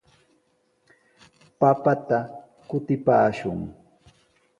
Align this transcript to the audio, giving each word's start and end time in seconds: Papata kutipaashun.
Papata 1.59 2.17
kutipaashun. 2.69 3.59